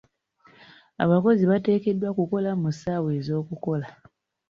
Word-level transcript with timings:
Abakozi 1.03 1.43
bateekeddwa 1.51 2.09
kukola 2.17 2.49
mu 2.61 2.69
ssaawa 2.73 3.09
ez'okukola. 3.19 3.87